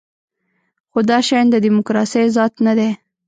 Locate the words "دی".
2.77-2.89